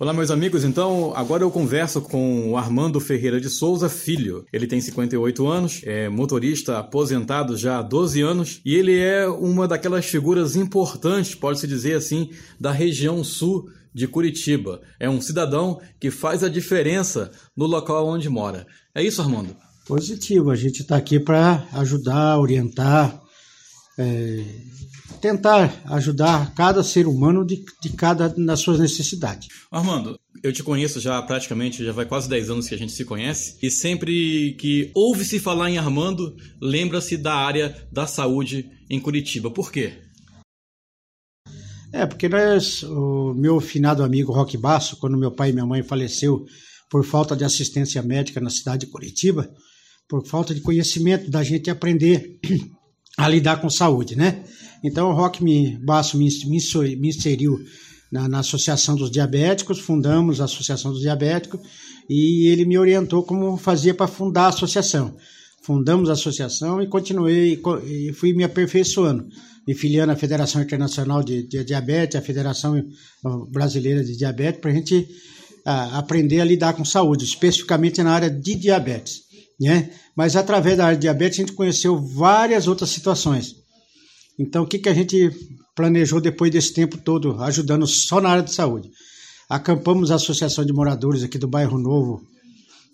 [0.00, 0.62] Olá, meus amigos.
[0.62, 4.46] Então, agora eu converso com o Armando Ferreira de Souza Filho.
[4.52, 9.66] Ele tem 58 anos, é motorista aposentado já há 12 anos e ele é uma
[9.66, 12.30] daquelas figuras importantes, pode-se dizer assim,
[12.60, 14.80] da região sul de Curitiba.
[15.00, 18.68] É um cidadão que faz a diferença no local onde mora.
[18.94, 19.56] É isso, Armando?
[19.84, 20.52] Positivo.
[20.52, 23.20] A gente está aqui para ajudar, orientar,
[23.98, 24.44] é,
[25.20, 29.48] tentar ajudar cada ser humano de, de cada nas suas necessidades.
[29.70, 33.04] Armando, eu te conheço já praticamente, já vai quase 10 anos que a gente se
[33.04, 39.50] conhece, e sempre que ouve-se falar em Armando, lembra-se da área da saúde em Curitiba.
[39.50, 39.94] Por quê?
[41.92, 45.82] É, porque nós, o meu finado amigo Roque Basso, quando meu pai e minha mãe
[45.82, 46.44] faleceu
[46.90, 49.50] por falta de assistência médica na cidade de Curitiba,
[50.08, 52.38] por falta de conhecimento da gente aprender
[53.18, 54.44] a lidar com saúde, né?
[54.82, 57.58] Então o Roque me, Basso me, inseriu
[58.12, 61.60] na, na, Associação dos Diabéticos, fundamos a Associação dos Diabéticos
[62.08, 65.16] e ele me orientou como fazia para fundar a associação.
[65.62, 69.26] Fundamos a associação e continuei e fui me aperfeiçoando,
[69.66, 72.82] me filiando à Federação Internacional de, de Diabetes, à Federação
[73.50, 75.08] Brasileira de Diabetes, para a gente
[75.66, 79.27] a, aprender a lidar com saúde, especificamente na área de diabetes.
[79.60, 79.90] Né?
[80.14, 83.56] Mas através da área de diabetes a gente conheceu várias outras situações
[84.38, 85.30] então, o que, que a gente
[85.74, 88.90] planejou depois desse tempo todo, ajudando só na área de saúde?
[89.48, 92.22] Acampamos a Associação de Moradores aqui do Bairro Novo,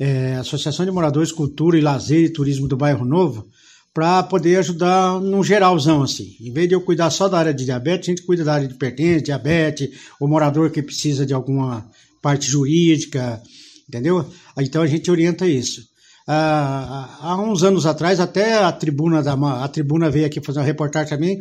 [0.00, 3.46] é, Associação de Moradores, Cultura e Lazer e Turismo do Bairro Novo,
[3.94, 6.36] para poder ajudar num geralzão, assim.
[6.40, 8.66] Em vez de eu cuidar só da área de diabetes, a gente cuida da área
[8.66, 11.88] de hipertensão, diabetes, o morador que precisa de alguma
[12.20, 13.40] parte jurídica,
[13.88, 14.24] entendeu?
[14.58, 15.82] Então a gente orienta isso.
[16.30, 20.66] Ah, há uns anos atrás, até a tribuna, da, a tribuna veio aqui fazer uma
[20.66, 21.40] reportagem também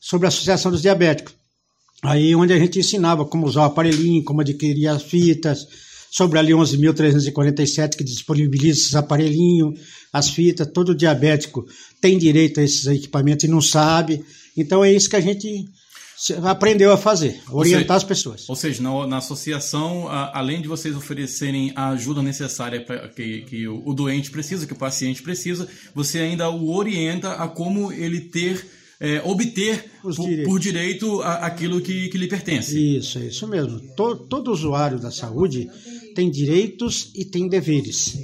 [0.00, 1.32] sobre a Associação dos Diabéticos.
[2.02, 5.68] Aí onde a gente ensinava como usar o aparelhinho, como adquirir as fitas,
[6.10, 9.78] sobre a Lei 11.347 que disponibiliza esses aparelhinhos,
[10.12, 11.64] as fitas, todo diabético
[12.00, 14.24] tem direito a esses equipamentos e não sabe.
[14.56, 15.68] Então é isso que a gente
[16.44, 18.48] aprendeu a fazer, orientar seja, as pessoas.
[18.48, 23.42] Ou seja, na, na associação, a, além de vocês oferecerem a ajuda necessária para que,
[23.42, 27.92] que o, o, doente precisa, que o paciente precisa, você ainda o orienta a como
[27.92, 28.64] ele ter,
[29.00, 30.14] é, obter por,
[30.44, 32.98] por, direito a, aquilo que, que lhe pertence.
[32.98, 33.80] Isso, é isso mesmo.
[33.96, 35.68] Todo, todo usuário da saúde
[36.14, 38.16] tem direitos e tem deveres.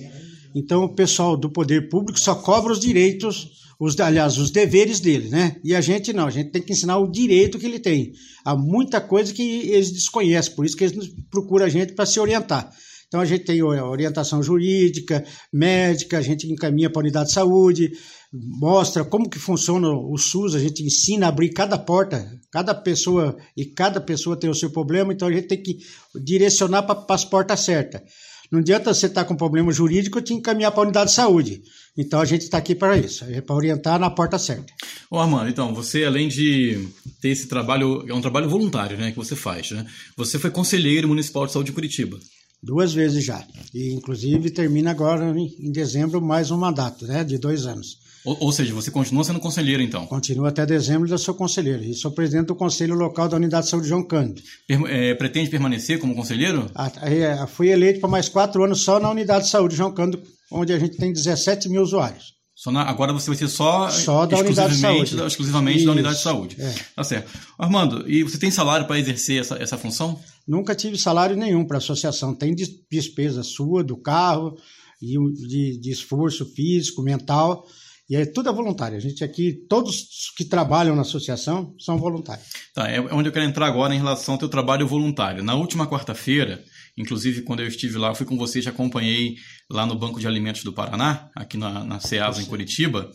[0.55, 5.31] Então, o pessoal do poder público só cobra os direitos os, aliás, os deveres dele,
[5.31, 5.57] né?
[5.65, 8.13] E a gente não, a gente tem que ensinar o direito que ele tem.
[8.45, 12.21] Há muita coisa que eles desconhecem, por isso que eles procuram a gente para se
[12.21, 12.71] orientar.
[13.09, 17.91] Então a gente tem orientação jurídica, médica, a gente encaminha para a unidade de saúde,
[18.33, 23.37] mostra como que funciona o SUS, a gente ensina a abrir cada porta, cada pessoa
[23.57, 25.79] e cada pessoa tem o seu problema, então a gente tem que
[26.23, 28.03] direcionar para as portas certas.
[28.51, 31.17] Não adianta você estar tá com problema jurídico e te encaminhar para a unidade de
[31.17, 31.63] saúde.
[31.97, 34.73] Então a gente está aqui para isso, é para orientar na porta certa.
[35.11, 36.89] Ô Armando, então, você além de
[37.21, 39.87] ter esse trabalho, é um trabalho voluntário né, que você faz, né?
[40.17, 42.19] Você foi conselheiro municipal de saúde de Curitiba.
[42.63, 43.43] Duas vezes já.
[43.73, 47.25] E inclusive termina agora em dezembro mais um mandato, né?
[47.25, 48.00] De dois anos.
[48.25, 50.07] Ou, ou, seja, você continua sendo conselheiro, então?
[50.07, 51.83] Continuo até dezembro e eu sou conselheiro.
[51.83, 54.43] E sou presidente do Conselho Local da Unidade de Saúde João Cândido.
[54.67, 56.71] Per é, pretende permanecer como conselheiro?
[56.75, 59.93] A, a, a, fui eleito para mais quatro anos só na Unidade de Saúde João
[59.93, 60.23] Cândido,
[60.53, 62.39] onde a gente tem 17 mil usuários.
[62.67, 65.23] Na, agora você vai ser só, só da unidade de saúde.
[65.27, 66.57] exclusivamente Isso, da unidade de saúde.
[66.61, 66.75] É.
[66.95, 67.31] Tá certo.
[67.59, 70.21] Armando, e você tem salário para exercer essa, essa função?
[70.47, 72.35] Nunca tive salário nenhum para a associação.
[72.35, 74.59] Tem despesa sua, do carro,
[75.01, 75.17] e
[75.49, 77.65] de, de esforço físico, mental
[78.11, 78.97] e é tudo é voluntário.
[78.97, 82.49] A gente aqui, todos que trabalham na associação são voluntários.
[82.75, 85.45] Tá, é onde eu quero entrar agora em relação ao teu trabalho voluntário.
[85.45, 86.61] Na última quarta-feira,
[86.99, 89.37] inclusive quando eu estive lá, fui com você e te acompanhei
[89.71, 93.09] lá no Banco de Alimentos do Paraná, aqui na, na CEASA, em Curitiba.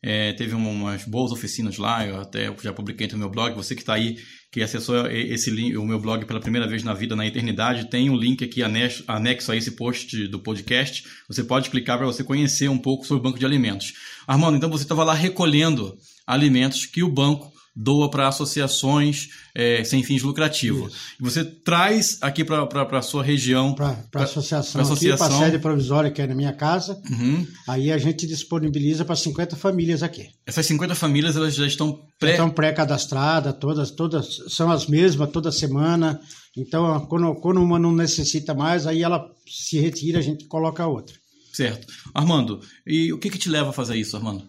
[0.00, 3.54] É, teve umas boas oficinas lá, eu até já publiquei no meu blog.
[3.56, 4.16] Você que está aí,
[4.50, 8.08] que acessou esse link, o meu blog pela primeira vez na vida, na eternidade, tem
[8.08, 11.04] um link aqui anexo, anexo a esse post do podcast.
[11.28, 13.92] Você pode clicar para você conhecer um pouco sobre o banco de alimentos.
[14.26, 15.96] Armando, então você estava lá recolhendo
[16.26, 20.92] alimentos que o banco doa para associações é, sem fins lucrativos.
[20.92, 21.00] Isso.
[21.20, 22.66] Você traz aqui para
[22.98, 23.72] a sua região.
[23.72, 25.28] Para a associação, associação.
[25.28, 27.00] para a sede provisória que é na minha casa.
[27.08, 27.46] Uhum.
[27.68, 30.28] Aí a gente disponibiliza para 50 famílias aqui.
[30.44, 32.32] Essas 50 famílias elas já estão pré...
[32.32, 36.20] estão pré-cadastradas, todas, todas são as mesmas toda semana.
[36.56, 40.88] Então, quando, quando uma não necessita mais, aí ela se retira, a gente coloca a
[40.88, 41.14] outra.
[41.52, 41.86] Certo.
[42.12, 44.42] Armando, e o que, que te leva a fazer isso, Armando?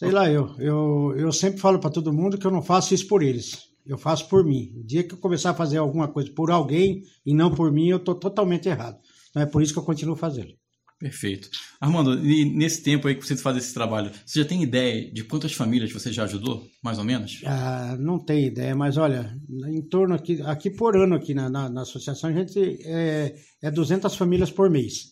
[0.00, 3.06] Sei lá, eu, eu, eu sempre falo para todo mundo que eu não faço isso
[3.06, 3.68] por eles.
[3.86, 4.72] Eu faço por mim.
[4.78, 7.88] O dia que eu começar a fazer alguma coisa por alguém e não por mim,
[7.88, 8.96] eu estou totalmente errado.
[9.28, 10.54] Então é por isso que eu continuo fazendo.
[10.98, 11.50] Perfeito.
[11.78, 15.52] Armando, nesse tempo aí que você faz esse trabalho, você já tem ideia de quantas
[15.52, 17.42] famílias você já ajudou, mais ou menos?
[17.44, 19.36] Ah, não tenho ideia, mas olha,
[19.68, 23.70] em torno aqui, aqui por ano aqui na, na, na associação, a gente é, é
[23.70, 25.10] 200 famílias por mês.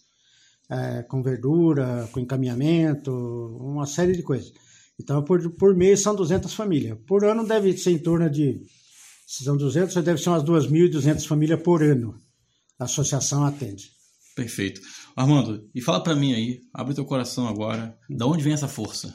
[0.71, 3.11] É, com verdura, com encaminhamento,
[3.61, 4.51] uma série de coisas.
[5.01, 6.99] Então, por, por mês são 200 famílias.
[7.07, 8.61] Por ano deve ser em torno de,
[9.27, 12.15] se são 200, deve ser umas 2.200 famílias por ano.
[12.79, 13.91] A associação atende.
[14.35, 14.81] Perfeito.
[15.17, 19.15] Armando, e fala para mim aí, abre teu coração agora, da onde vem essa força?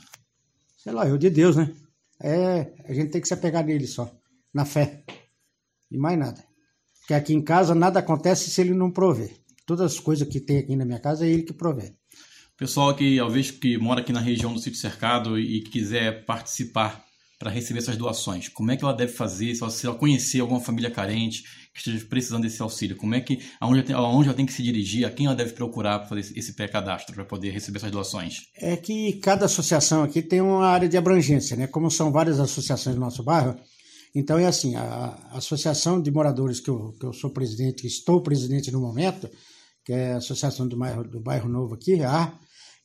[0.78, 1.74] Sei lá, é o de Deus, né?
[2.22, 4.14] É, a gente tem que se apegar nele só,
[4.54, 5.04] na fé.
[5.90, 6.44] E mais nada.
[7.00, 9.32] Porque aqui em casa nada acontece se ele não prover.
[9.66, 11.96] Todas as coisas que tem aqui na minha casa é ele que provê.
[12.58, 17.04] Pessoal que, talvez, que mora aqui na região do sítio cercado e quiser participar
[17.40, 19.54] para receber essas doações, como é que ela deve fazer?
[19.56, 23.92] Se ela conhecer alguma família carente que esteja precisando desse auxílio, como é que aonde,
[23.92, 27.14] aonde ela tem que se dirigir, a quem ela deve procurar para fazer esse pré-cadastro
[27.14, 28.44] para poder receber essas doações?
[28.56, 31.68] É que cada associação aqui tem uma área de abrangência, né?
[31.68, 33.58] Como são várias associações do nosso bairro,
[34.16, 38.72] então é assim, a, associação de moradores que eu, que eu sou presidente, estou presidente
[38.72, 39.28] no momento,
[39.84, 42.34] que é a associação do bairro, do bairro Novo aqui, a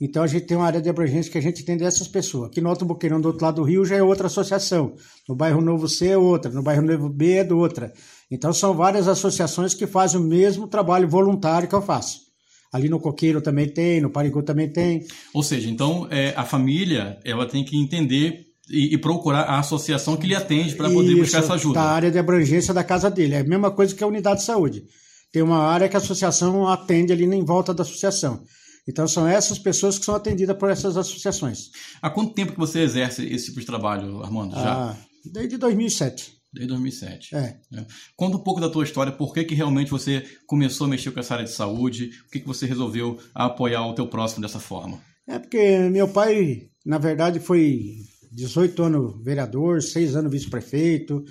[0.00, 2.50] então a gente tem uma área de abrangência que a gente tem dessas pessoas.
[2.50, 4.95] Aqui no Alto Boqueirão, do outro lado do rio, já é outra associação.
[5.29, 7.93] No bairro Novo C é outra, no bairro Novo B é outra.
[8.31, 12.29] Então são várias associações que fazem o mesmo trabalho voluntário que eu faço.
[12.73, 15.05] Ali no Coqueiro também tem, no Parigô também tem.
[15.35, 20.17] Ou seja, então é, a família ela tem que entender e, e, procurar a associação
[20.17, 21.81] que lhe atende para poder Isso, buscar essa ajuda.
[21.81, 23.35] Da área de abrangência da casa dele.
[23.35, 24.85] É a mesma coisa que a unidade de saúde.
[25.33, 28.43] Tem uma área que a associação atende ali em volta da associação.
[28.89, 31.71] Então são essas pessoas que são atendidas por essas associações.
[32.01, 34.55] Há quanto tempo que você exerce esse tipo de trabalho, Armando?
[34.55, 34.91] Já?
[34.91, 34.97] Ah,
[35.27, 36.39] desde 2007.
[36.51, 37.37] Desde 2007.
[37.37, 37.61] É.
[37.75, 37.87] é.
[38.17, 41.21] Conta um pouco da tua história, por que, que realmente você começou a mexer com
[41.21, 44.99] essa área de saúde, por que, que você resolveu apoiar o teu próximo dessa forma?
[45.27, 47.97] É porque meu pai, na verdade, foi
[48.33, 51.23] 18 anos vereador, 6 anos vice-prefeito,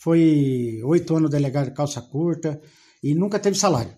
[0.00, 2.60] foi 8 anos delegado de calça curta
[3.04, 3.94] e nunca teve salário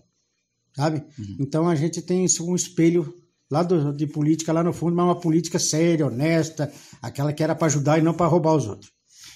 [0.77, 1.03] sabe?
[1.17, 1.37] Uhum.
[1.39, 3.11] Então a gente tem um espelho
[3.49, 6.71] lá do, de política lá no fundo, mas uma política séria, honesta,
[7.01, 8.91] aquela que era para ajudar e não para roubar os outros.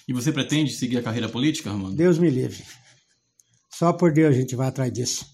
[0.07, 1.95] E você pretende seguir a carreira política, Armando?
[1.95, 2.63] Deus me livre.
[3.73, 5.25] Só por Deus a gente vai atrás disso.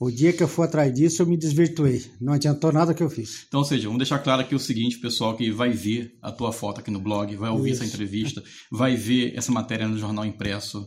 [0.00, 2.04] O dia que eu for atrás disso, eu me desvirtuei.
[2.20, 3.44] Não adiantou nada que eu fiz.
[3.48, 6.52] Então, ou seja, vamos deixar claro aqui o seguinte, pessoal, que vai ver a tua
[6.52, 7.82] foto aqui no blog, vai ouvir Isso.
[7.82, 10.86] essa entrevista, vai ver essa matéria no jornal impresso.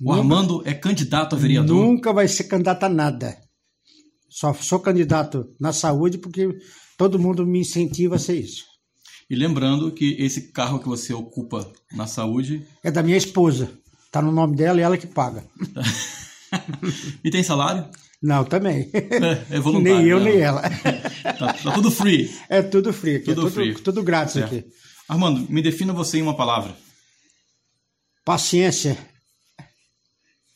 [0.00, 1.76] O nunca, Armando é candidato a vereador?
[1.76, 3.36] Nunca vai ser candidato a nada.
[4.28, 6.48] Só sou candidato na saúde porque
[6.96, 8.64] todo mundo me incentiva a ser isso.
[9.28, 12.66] E lembrando que esse carro que você ocupa na saúde.
[12.82, 13.70] É da minha esposa.
[14.06, 15.44] Está no nome dela e ela que paga.
[17.22, 17.86] e tem salário?
[18.22, 18.90] Não, também.
[18.92, 19.98] É, é voluntário.
[19.98, 20.30] nem eu, né?
[20.30, 20.62] nem ela.
[21.38, 22.30] Tá, tá, tudo free.
[22.48, 23.26] É tudo free aqui.
[23.26, 23.74] Tudo, é tudo, free.
[23.74, 24.54] tudo grátis certo.
[24.54, 24.64] aqui.
[25.08, 26.76] Armando, me defina você em uma palavra.
[28.24, 28.96] Paciência.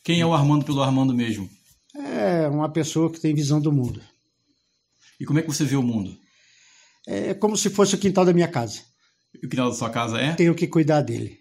[0.02, 1.48] Quem é o Armando pelo Armando mesmo?
[1.94, 4.00] é uma pessoa que tem visão do mundo.
[5.20, 6.16] E como é que você vê o mundo?
[7.06, 8.80] É como se fosse o quintal da minha casa.
[9.34, 10.32] E o quintal da sua casa é?
[10.34, 11.38] Tenho que cuidar dele.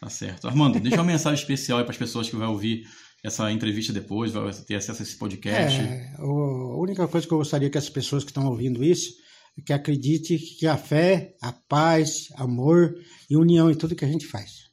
[0.00, 0.48] Tá certo.
[0.48, 2.84] Armando, deixa uma mensagem especial para as pessoas que vão ouvir
[3.22, 5.80] essa entrevista depois, vai ter acesso a esse podcast.
[5.80, 9.12] É, a única coisa que eu gostaria que as pessoas que estão ouvindo isso
[9.66, 12.94] que acredite que a fé, a paz, amor
[13.28, 14.71] e união em tudo que a gente faz.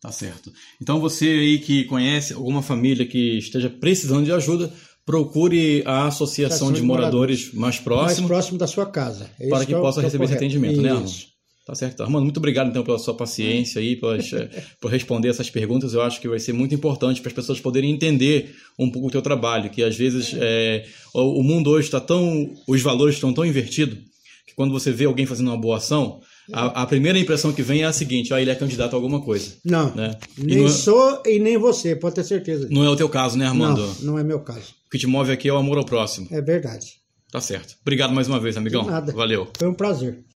[0.00, 0.52] Tá certo.
[0.80, 4.72] Então você aí que conhece alguma família que esteja precisando de ajuda,
[5.04, 8.28] procure a associação de moradores, moradores mais próximo.
[8.28, 9.28] Mais próximo da sua casa.
[9.48, 10.94] Para que é possa receber esse atendimento, né, Isso.
[10.94, 11.38] né, Armando?
[11.68, 12.02] Tá certo.
[12.02, 14.30] Armando, muito obrigado então pela sua paciência aí, pelas,
[14.80, 15.92] por responder essas perguntas.
[15.92, 19.10] Eu acho que vai ser muito importante para as pessoas poderem entender um pouco o
[19.10, 23.44] teu trabalho, que às vezes é, o mundo hoje está tão, os valores estão tão
[23.44, 23.98] invertidos
[24.46, 27.82] que quando você vê alguém fazendo uma boa ação, a, a, primeira impressão que vem
[27.82, 29.54] é a seguinte: ah, ele é candidato a alguma coisa.
[29.64, 29.94] Não.
[29.94, 30.16] Né?
[30.36, 30.70] Nem não é...
[30.70, 32.68] sou e nem você, pode ter certeza.
[32.70, 33.82] Não é o teu caso, né, Armando?
[34.00, 34.74] Não, não é meu caso.
[34.86, 36.28] O que te move aqui é o amor ao próximo.
[36.30, 36.98] É verdade.
[37.30, 37.76] Tá certo.
[37.82, 38.84] Obrigado mais uma vez, amigão.
[38.84, 39.12] De nada.
[39.12, 39.48] Valeu.
[39.58, 40.20] Foi um prazer.